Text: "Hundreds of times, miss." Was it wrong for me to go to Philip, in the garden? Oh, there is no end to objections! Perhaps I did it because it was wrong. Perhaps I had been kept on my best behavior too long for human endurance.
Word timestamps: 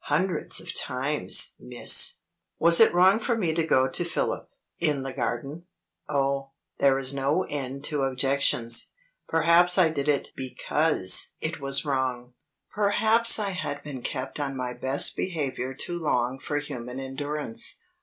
"Hundreds 0.05 0.59
of 0.59 0.73
times, 0.73 1.53
miss." 1.59 2.15
Was 2.57 2.79
it 2.79 2.91
wrong 2.91 3.19
for 3.19 3.37
me 3.37 3.53
to 3.53 3.63
go 3.63 3.87
to 3.87 4.03
Philip, 4.03 4.49
in 4.79 5.03
the 5.03 5.13
garden? 5.13 5.67
Oh, 6.09 6.53
there 6.79 6.97
is 6.97 7.13
no 7.13 7.43
end 7.43 7.83
to 7.83 8.01
objections! 8.01 8.93
Perhaps 9.27 9.77
I 9.77 9.89
did 9.89 10.09
it 10.09 10.29
because 10.35 11.35
it 11.39 11.59
was 11.61 11.85
wrong. 11.85 12.33
Perhaps 12.71 13.37
I 13.37 13.51
had 13.51 13.83
been 13.83 14.01
kept 14.01 14.39
on 14.39 14.57
my 14.57 14.73
best 14.73 15.15
behavior 15.15 15.75
too 15.75 15.99
long 15.99 16.39
for 16.39 16.57
human 16.57 16.99
endurance. 16.99 17.77